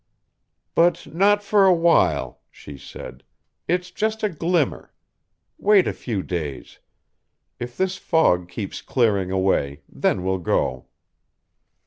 [0.73, 3.23] "But not for awhile," she said.
[3.67, 4.91] "It's just a glimmer.
[5.59, 6.79] Wait a few days.
[7.59, 10.87] If this fog keeps clearing away, then we'll go."